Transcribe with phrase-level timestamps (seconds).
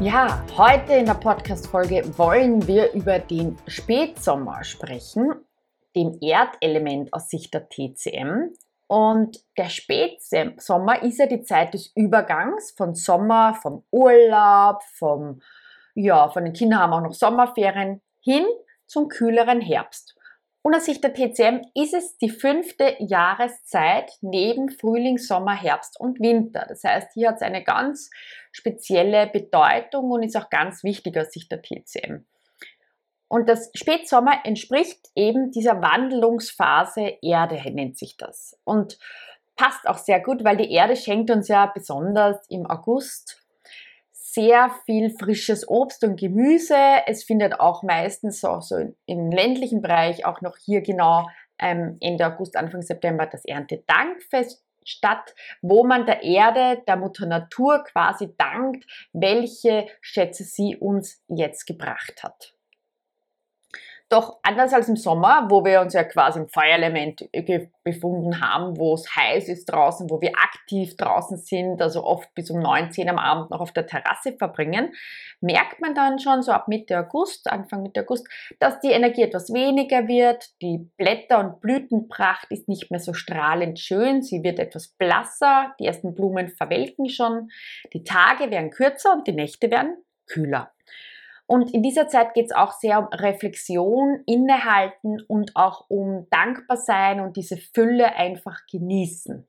[0.00, 5.32] Ja, heute in der Podcast-Folge wollen wir über den Spätsommer sprechen,
[5.94, 8.50] dem Erdelement aus Sicht der TCM.
[8.88, 15.40] Und der Spätsommer ist ja die Zeit des Übergangs von Sommer, vom Urlaub, vom,
[15.94, 18.44] ja, von den Kindern haben auch noch Sommerferien hin
[18.86, 20.16] zum kühleren Herbst.
[20.66, 26.20] Und aus Sicht der TCM ist es die fünfte Jahreszeit neben Frühling, Sommer, Herbst und
[26.20, 26.64] Winter.
[26.66, 28.08] Das heißt, hier hat es eine ganz
[28.50, 32.24] spezielle Bedeutung und ist auch ganz wichtig aus Sicht der TCM.
[33.28, 38.58] Und das Spätsommer entspricht eben dieser Wandlungsphase Erde, nennt sich das.
[38.64, 38.98] Und
[39.56, 43.43] passt auch sehr gut, weil die Erde schenkt uns ja besonders im August
[44.34, 46.76] sehr viel frisches Obst und Gemüse.
[47.06, 52.26] Es findet auch meistens auch so im ländlichen Bereich auch noch hier genau ähm, Ende
[52.26, 58.84] August, Anfang September das Erntedankfest statt, wo man der Erde, der Mutter Natur quasi dankt,
[59.12, 62.54] welche Schätze sie uns jetzt gebracht hat.
[64.14, 67.28] Doch anders als im Sommer, wo wir uns ja quasi im Feuerelement
[67.82, 72.48] befunden haben, wo es heiß ist draußen, wo wir aktiv draußen sind, also oft bis
[72.48, 74.92] um 9, 10 am Abend noch auf der Terrasse verbringen,
[75.40, 78.28] merkt man dann schon so ab Mitte August, Anfang Mitte August,
[78.60, 83.80] dass die Energie etwas weniger wird, die Blätter- und Blütenpracht ist nicht mehr so strahlend
[83.80, 87.48] schön, sie wird etwas blasser, die ersten Blumen verwelken schon,
[87.92, 89.96] die Tage werden kürzer und die Nächte werden
[90.28, 90.70] kühler.
[91.46, 96.78] Und in dieser Zeit geht es auch sehr um Reflexion, Innehalten und auch um dankbar
[96.78, 99.46] sein und diese Fülle einfach genießen.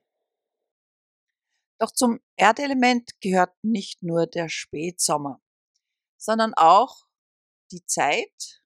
[1.80, 5.42] Doch zum Erdelement gehört nicht nur der Spätsommer,
[6.18, 7.06] sondern auch
[7.72, 8.62] die Zeit,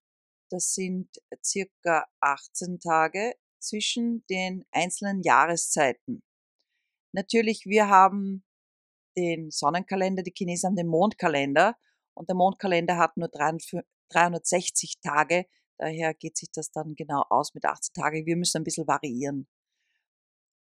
[0.51, 1.09] das sind
[1.43, 6.23] circa 18 Tage zwischen den einzelnen Jahreszeiten.
[7.13, 8.43] Natürlich, wir haben
[9.17, 11.75] den Sonnenkalender, die Chinesen haben den Mondkalender
[12.19, 15.45] und der Mondkalender hat nur 360 Tage.
[15.77, 18.25] Daher geht sich das dann genau aus mit 18 Tagen.
[18.25, 19.47] Wir müssen ein bisschen variieren.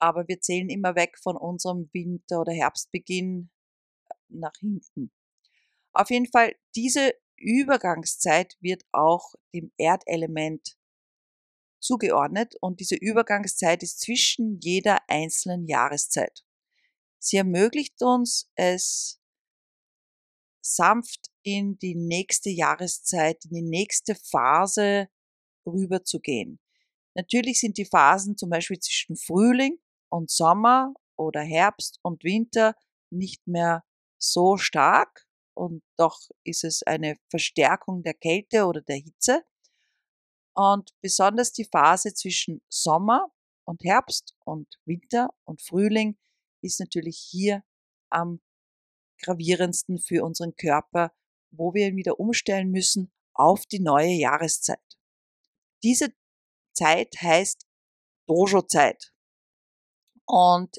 [0.00, 3.50] Aber wir zählen immer weg von unserem Winter- oder Herbstbeginn
[4.10, 5.12] äh, nach hinten.
[5.92, 10.76] Auf jeden Fall, diese Übergangszeit wird auch dem Erdelement
[11.80, 16.44] zugeordnet und diese Übergangszeit ist zwischen jeder einzelnen Jahreszeit.
[17.20, 19.20] Sie ermöglicht uns es,
[20.60, 25.08] sanft in die nächste Jahreszeit, in die nächste Phase
[25.66, 26.58] rüberzugehen.
[27.14, 29.78] Natürlich sind die Phasen zum Beispiel zwischen Frühling
[30.08, 32.74] und Sommer oder Herbst und Winter
[33.10, 33.84] nicht mehr
[34.18, 39.44] so stark und doch ist es eine Verstärkung der Kälte oder der Hitze.
[40.54, 43.28] Und besonders die Phase zwischen Sommer
[43.64, 46.18] und Herbst und Winter und Frühling
[46.62, 47.62] ist natürlich hier
[48.10, 48.40] am
[49.22, 51.12] gravierendsten für unseren Körper,
[51.56, 54.78] wo wir ihn wieder umstellen müssen auf die neue Jahreszeit.
[55.82, 56.14] Diese
[56.72, 57.66] Zeit heißt
[58.26, 59.12] Dojo-Zeit.
[60.26, 60.76] Und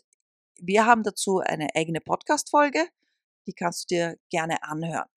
[0.58, 2.88] wir haben dazu eine eigene Podcast-Folge,
[3.47, 5.09] die kannst du dir gerne anhören.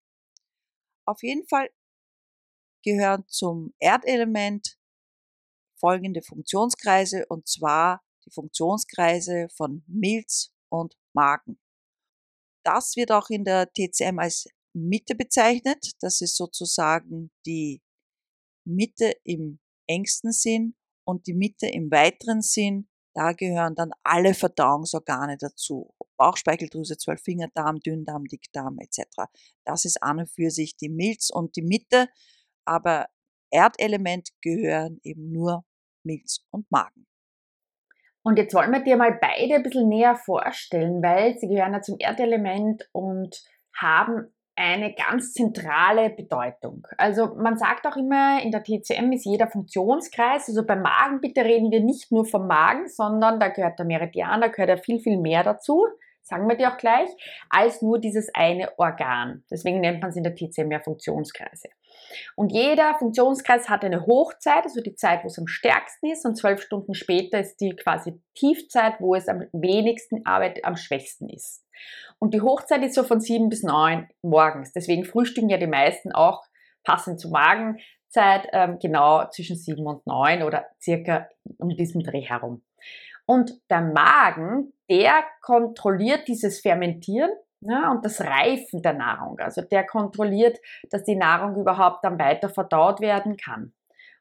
[1.07, 1.71] Auf jeden Fall
[2.83, 4.79] gehören zum Erdelement
[5.79, 11.59] folgende Funktionskreise und zwar die Funktionskreise von Milz und Magen.
[12.65, 15.93] Das wird auch in der TCM als Mitte bezeichnet.
[16.01, 17.83] Das ist sozusagen die
[18.65, 20.75] Mitte im engsten Sinn
[21.05, 22.89] und die Mitte im weiteren Sinn.
[23.15, 25.95] Da gehören dann alle Verdauungsorgane dazu.
[26.19, 29.07] Bauchspeicheldrüse, Zwölffingerdarm, Dünndarm, Dickdarm etc.
[29.65, 32.09] Das ist an und für sich die Milz und die Mitte.
[32.65, 33.09] Aber
[33.51, 35.65] Erdelement gehören eben nur
[36.05, 37.07] Milz und Magen.
[38.23, 41.81] Und jetzt wollen wir dir mal beide ein bisschen näher vorstellen, weil sie gehören ja
[41.81, 43.43] zum Erdelement und
[43.75, 46.87] haben eine ganz zentrale Bedeutung.
[46.97, 51.45] Also man sagt auch immer, in der TCM ist jeder Funktionskreis, also beim Magen bitte
[51.45, 54.99] reden wir nicht nur vom Magen, sondern da gehört der Meridian, da gehört ja viel,
[54.99, 55.87] viel mehr dazu
[56.29, 57.09] sagen wir dir auch gleich,
[57.49, 59.45] als nur dieses eine Organ.
[59.51, 61.69] Deswegen nennt man es in der TCM ja Funktionskreise.
[62.37, 66.37] Und jeder Funktionskreis hat eine Hochzeit, also die Zeit, wo es am stärksten ist, und
[66.37, 71.65] zwölf Stunden später ist die quasi Tiefzeit, wo es am wenigsten arbeitet, am schwächsten ist.
[72.19, 74.73] Und die Hochzeit ist so von sieben bis neun morgens.
[74.73, 76.43] Deswegen frühstücken ja die meisten auch
[76.85, 77.79] passend zum Magen
[78.09, 81.29] Jahreszeit ähm, genau zwischen sieben und neun oder circa
[81.59, 82.63] um diesen Dreh herum.
[83.27, 87.31] Und der Magen, der kontrolliert dieses Fermentieren
[87.61, 89.39] ja, und das Reifen der Nahrung.
[89.41, 90.59] Also der kontrolliert,
[90.91, 93.73] dass die Nahrung überhaupt dann weiter verdaut werden kann.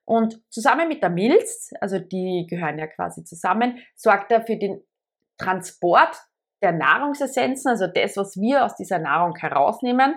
[0.05, 4.81] Und zusammen mit der Milz, also die gehören ja quasi zusammen, sorgt er für den
[5.37, 6.15] Transport
[6.61, 10.15] der Nahrungsessenzen, also das, was wir aus dieser Nahrung herausnehmen,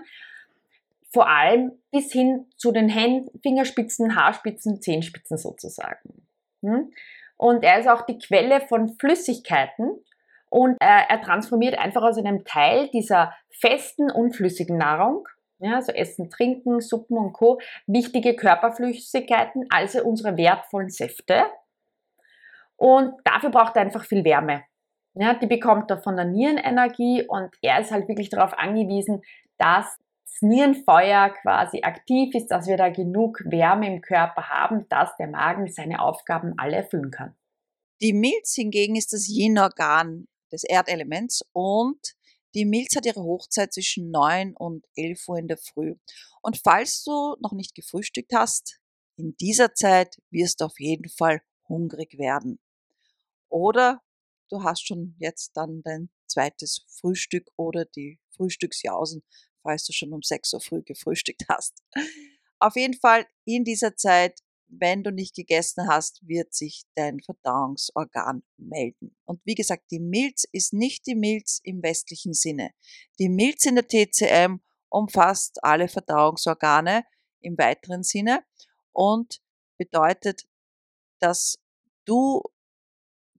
[1.13, 6.27] vor allem bis hin zu den Händen, Fingerspitzen, Haarspitzen, Zehenspitzen sozusagen.
[6.63, 6.93] Hm?
[7.37, 10.05] Und er ist auch die Quelle von Flüssigkeiten
[10.51, 15.27] und er transformiert einfach aus einem Teil dieser festen und flüssigen Nahrung,
[15.61, 21.45] ja, also Essen, Trinken, Suppen und Co., wichtige Körperflüssigkeiten, also unsere wertvollen Säfte.
[22.77, 24.65] Und dafür braucht er einfach viel Wärme.
[25.15, 29.23] Ja, die bekommt er von der Nierenenergie und er ist halt wirklich darauf angewiesen,
[29.59, 35.15] dass das Nierenfeuer quasi aktiv ist, dass wir da genug Wärme im Körper haben, dass
[35.17, 37.37] der Magen seine Aufgaben alle erfüllen kann.
[38.01, 42.15] Die Milz hingegen ist das Yin-Organ des Erdelements und
[42.55, 45.95] die Milz hat ihre Hochzeit zwischen 9 und 11 Uhr in der Früh.
[46.43, 48.81] Und falls du noch nicht gefrühstückt hast,
[49.17, 52.59] in dieser Zeit wirst du auf jeden Fall hungrig werden.
[53.49, 54.03] Oder
[54.49, 59.23] du hast schon jetzt dann dein zweites Frühstück oder die Frühstücksjausen,
[59.63, 61.83] falls du schon um 6 Uhr früh gefrühstückt hast.
[62.59, 68.43] Auf jeden Fall in dieser Zeit, wenn du nicht gegessen hast, wird sich dein Verdauungsorgan
[68.57, 69.17] melden.
[69.25, 72.71] Und wie gesagt, die Milz ist nicht die Milz im westlichen Sinne.
[73.19, 77.05] Die Milz in der TCM umfasst alle Verdauungsorgane
[77.41, 78.45] im weiteren Sinne
[78.93, 79.41] und
[79.79, 80.47] bedeutet,
[81.21, 81.59] dass
[82.05, 82.43] du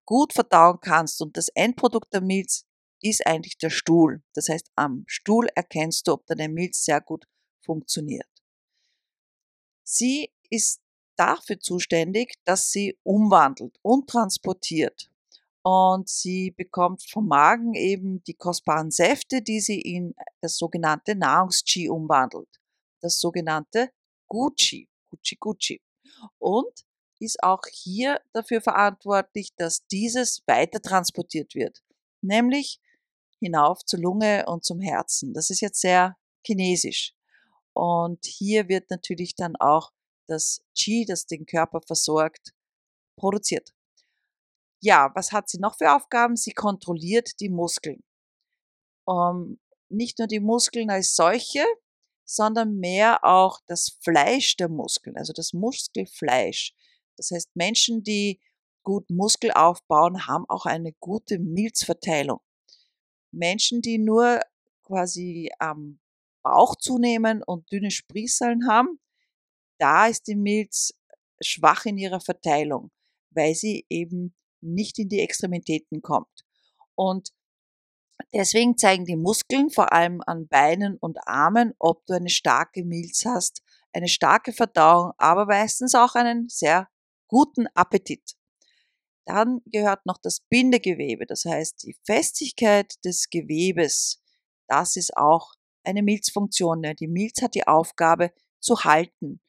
[0.06, 2.66] gut verdauen kannst und das Endprodukt der Milz
[3.01, 4.24] ist eigentlich der Stuhl.
[4.33, 7.25] Das heißt, am Stuhl erkennst du, ob deine Milz sehr gut
[7.63, 8.28] funktioniert.
[9.83, 10.81] Sie ist
[11.21, 15.12] dafür zuständig, dass sie umwandelt und transportiert.
[15.63, 21.89] Und sie bekommt vom Magen eben die kostbaren Säfte, die sie in das sogenannte Nahrungs-Qi
[21.89, 22.50] umwandelt.
[23.00, 23.91] Das sogenannte
[24.27, 25.81] Gucci, Gucci Gucci.
[26.39, 26.85] Und
[27.19, 31.83] ist auch hier dafür verantwortlich, dass dieses weiter transportiert wird,
[32.21, 32.79] nämlich
[33.39, 35.33] hinauf zur Lunge und zum Herzen.
[35.33, 37.13] Das ist jetzt sehr chinesisch.
[37.73, 39.91] Und hier wird natürlich dann auch
[40.27, 42.53] das Qi, das den Körper versorgt,
[43.18, 43.73] produziert.
[44.81, 46.35] Ja, was hat sie noch für Aufgaben?
[46.35, 48.03] Sie kontrolliert die Muskeln.
[49.07, 49.59] Ähm,
[49.89, 51.63] nicht nur die Muskeln als solche,
[52.25, 56.73] sondern mehr auch das Fleisch der Muskeln, also das Muskelfleisch.
[57.18, 58.39] Das heißt, Menschen, die
[58.83, 62.39] gut Muskel aufbauen, haben auch eine gute Milzverteilung.
[63.31, 64.39] Menschen, die nur
[64.83, 66.00] quasi am
[66.41, 69.00] Bauch zunehmen und dünne Sprießeln haben,
[69.81, 70.94] da ist die Milz
[71.42, 72.92] schwach in ihrer Verteilung,
[73.31, 76.45] weil sie eben nicht in die Extremitäten kommt.
[76.94, 77.31] Und
[78.31, 83.25] deswegen zeigen die Muskeln vor allem an Beinen und Armen, ob du eine starke Milz
[83.25, 86.88] hast, eine starke Verdauung, aber meistens auch einen sehr
[87.28, 88.36] guten Appetit.
[89.25, 94.22] Dann gehört noch das Bindegewebe, das heißt die Festigkeit des Gewebes.
[94.68, 96.83] Das ist auch eine Milzfunktion.
[97.00, 99.41] Die Milz hat die Aufgabe zu halten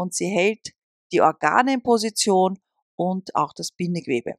[0.00, 0.72] und sie hält
[1.12, 2.58] die Organe in Position
[2.96, 4.36] und auch das Bindegewebe.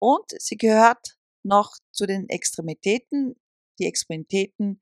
[0.00, 3.34] Und sie gehört noch zu den Extremitäten.
[3.80, 4.80] Die Extremitäten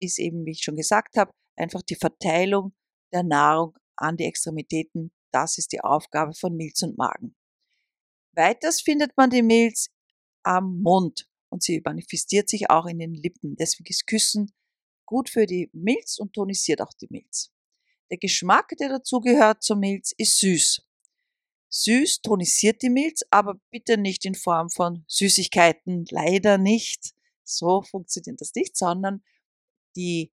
[0.00, 2.74] ist eben, wie ich schon gesagt habe, einfach die Verteilung
[3.12, 5.12] der Nahrung an die Extremitäten.
[5.32, 7.34] Das ist die Aufgabe von Milz und Magen.
[8.36, 9.88] Weiters findet man die Milz
[10.44, 13.56] am Mund und sie manifestiert sich auch in den Lippen.
[13.56, 14.52] Deswegen ist Küssen
[15.06, 17.53] gut für die Milz und tonisiert auch die Milz.
[18.10, 20.82] Der Geschmack, der dazugehört zur Milz, ist süß.
[21.70, 27.14] Süß tonisiert die Milz, aber bitte nicht in Form von Süßigkeiten, leider nicht.
[27.42, 29.24] So funktioniert das nicht, sondern
[29.96, 30.32] die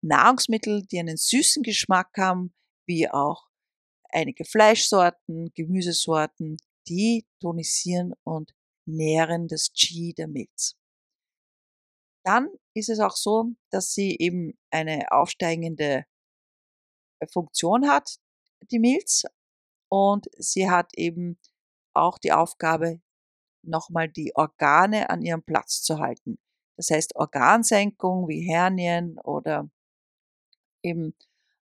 [0.00, 2.54] Nahrungsmittel, die einen süßen Geschmack haben,
[2.86, 3.48] wie auch
[4.10, 6.56] einige Fleischsorten, Gemüsesorten,
[6.88, 8.54] die tonisieren und
[8.86, 10.74] nähren das Qi der Milz.
[12.24, 16.04] Dann ist es auch so, dass sie eben eine aufsteigende
[17.26, 18.18] Funktion hat,
[18.70, 19.24] die Milz.
[19.90, 21.38] Und sie hat eben
[21.94, 23.00] auch die Aufgabe,
[23.62, 26.38] nochmal die Organe an ihrem Platz zu halten.
[26.76, 29.68] Das heißt, Organsenkung wie Hernien oder
[30.82, 31.14] eben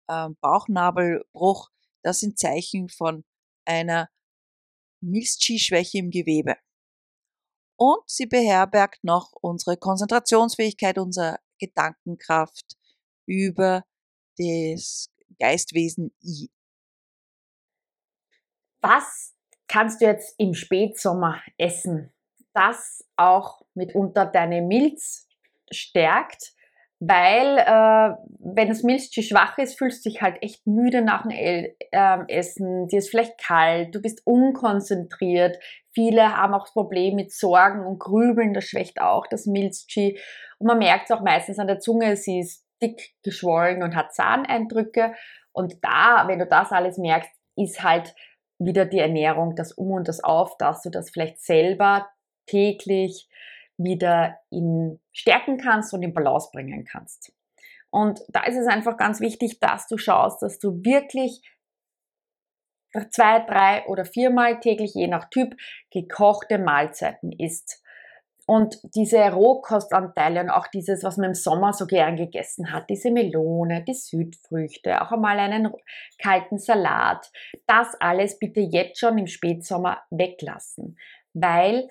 [0.07, 1.69] äh, Bauchnabelbruch,
[2.03, 3.23] das sind Zeichen von
[3.65, 4.09] einer
[5.01, 6.57] Milz-Qi-Schwäche im Gewebe.
[7.79, 12.75] Und sie beherbergt noch unsere Konzentrationsfähigkeit, unsere Gedankenkraft
[13.27, 13.83] über
[14.37, 15.09] das
[15.39, 16.49] Geistwesen I.
[18.81, 19.35] Was
[19.67, 22.13] kannst du jetzt im Spätsommer essen,
[22.53, 25.27] das auch mitunter deine Milz
[25.71, 26.53] stärkt?
[26.99, 31.31] Weil, äh, wenn das Milchschi schwach ist, fühlst du dich halt echt müde nach dem
[31.31, 35.59] El äh, Essen, dir ist vielleicht kalt, du bist unkonzentriert.
[35.91, 40.19] Viele haben auch das Problem mit Sorgen und Grübeln, das schwächt auch das Milchschi.
[40.57, 44.13] Und man merkt es auch meistens an der Zunge, sie ist dick geschwollen und hat
[44.13, 45.13] Zahneindrücke.
[45.51, 48.13] Und da, wenn du das alles merkst, ist halt
[48.59, 52.07] wieder die Ernährung, das Um und das Auf, dass du das vielleicht selber
[52.47, 53.29] täglich
[53.77, 57.33] wieder in stärken kannst und in Balance bringen kannst.
[57.89, 61.41] Und da ist es einfach ganz wichtig, dass du schaust, dass du wirklich
[63.11, 65.55] zwei, drei oder viermal täglich, je nach Typ,
[65.91, 67.83] gekochte Mahlzeiten isst.
[68.49, 73.11] Und diese Rohkostanteile und auch dieses, was man im Sommer so gern gegessen hat, diese
[73.11, 75.73] Melone, die Südfrüchte, auch einmal einen
[76.17, 77.29] kalten Salat,
[77.65, 80.97] das alles bitte jetzt schon im Spätsommer weglassen,
[81.33, 81.89] weil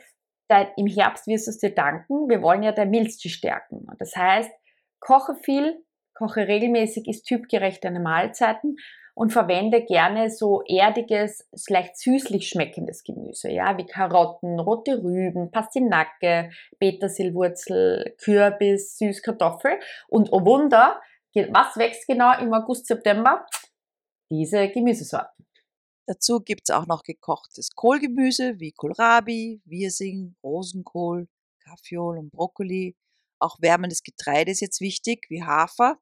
[0.77, 2.31] im Herbst wirst du es dir danken.
[2.31, 3.87] Wir wollen ja dein Milchschi stärken.
[3.99, 4.51] Das heißt,
[4.99, 5.85] koche viel,
[6.15, 8.77] koche regelmäßig, isst typgerechte Mahlzeiten
[9.17, 16.51] und verwende gerne so erdiges, leicht süßlich schmeckendes Gemüse, ja, wie Karotten, rote Rüben, Pastinake,
[16.79, 21.01] Petersilwurzel, Kürbis, Süßkartoffel und oh Wunder,
[21.35, 23.47] was wächst genau im August, September?
[24.31, 25.47] Diese Gemüsesorten.
[26.07, 31.27] Dazu gibt es auch noch gekochtes Kohlgemüse wie Kohlrabi, Wirsing, Rosenkohl,
[31.65, 32.97] Kaffeeol und Brokkoli.
[33.39, 35.99] Auch wärmendes Getreide ist jetzt wichtig, wie Hafer.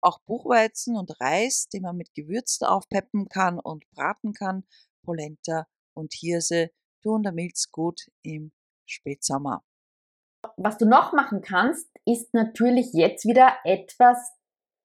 [0.00, 4.64] Auch Buchweizen und Reis, den man mit Gewürzen aufpeppen kann und braten kann.
[5.02, 6.70] Polenta und Hirse
[7.02, 8.52] tun der Milz gut im
[8.86, 9.62] Spätsommer.
[10.56, 14.32] Was du noch machen kannst, ist natürlich jetzt wieder etwas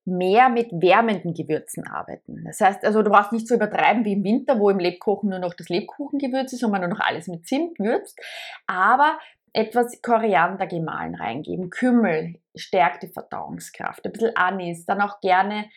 [0.05, 2.43] mehr mit wärmenden Gewürzen arbeiten.
[2.43, 5.39] Das heißt, also du brauchst nicht so übertreiben wie im Winter, wo im Lebkuchen nur
[5.39, 8.19] noch das Lebkuchengewürz ist und man nur noch alles mit Zimt würzt,
[8.65, 9.19] aber
[9.53, 15.69] etwas Koriander gemahlen reingeben, Kümmel stärkt die Verdauungskraft, ein bisschen Anis, dann auch gerne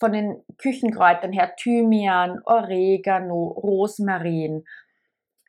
[0.00, 4.64] von den Küchenkräutern her Thymian, Oregano, Rosmarin.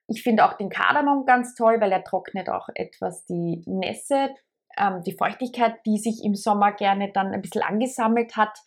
[0.07, 4.35] Ich finde auch den Kardamom ganz toll, weil er trocknet auch etwas die Nässe,
[4.77, 8.59] ähm, die Feuchtigkeit, die sich im Sommer gerne dann ein bisschen angesammelt hat.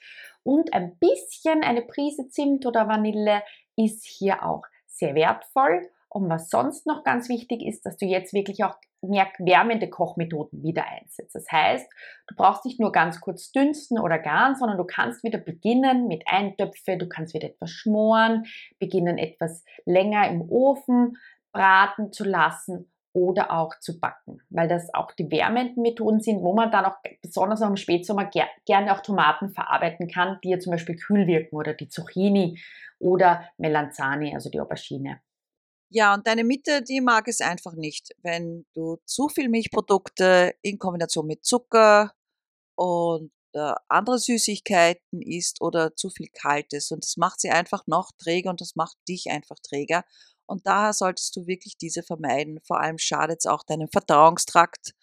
[0.43, 3.43] Und ein bisschen eine Prise Zimt oder Vanille
[3.77, 5.91] ist hier auch sehr wertvoll.
[6.15, 10.63] Und was sonst noch ganz wichtig ist, dass du jetzt wirklich auch mehr wärmende Kochmethoden
[10.63, 11.35] wieder einsetzt.
[11.35, 11.91] Das heißt,
[12.29, 16.23] du brauchst nicht nur ganz kurz dünsten oder garen, sondern du kannst wieder beginnen mit
[16.27, 18.45] Eintöpfe, du kannst wieder etwas schmoren,
[18.79, 21.17] beginnen etwas länger im Ofen
[21.53, 26.55] braten zu lassen oder auch zu backen, weil das auch die wärmenden Methoden sind, wo
[26.55, 30.61] man dann auch besonders auch im Spätsommer ger gerne auch Tomaten verarbeiten kann, die ja
[30.61, 32.61] zum Beispiel kühl wirken oder die Zucchini
[33.01, 35.21] oder Melanzani, also die Aubergine.
[35.97, 40.81] Ja, und deine Mitte, die mag es einfach nicht, wenn du zu viel Milchprodukte in
[40.81, 42.13] Kombination mit Zucker
[42.75, 46.91] und äh, andere Süßigkeiten isst oder zu viel Kaltes.
[46.91, 50.05] Und das macht sie einfach noch träger und das macht dich einfach träger.
[50.47, 52.59] Und daher solltest du wirklich diese vermeiden.
[52.67, 54.97] Vor allem schadet es auch deinem Verdauungstrakt.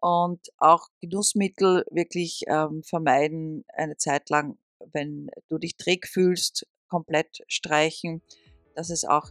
[0.00, 4.58] Und auch Genussmittel wirklich ähm, vermeiden eine Zeit lang,
[4.92, 8.20] wenn du dich träg fühlst, komplett streichen.
[8.74, 9.30] Das ist auch